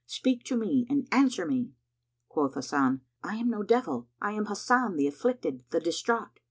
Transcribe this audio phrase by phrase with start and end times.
[0.07, 1.75] speak to me and answer me;"
[2.27, 6.39] Quoth Hasan, "I am no devil; I am Hasan, the afflicted, the distraught."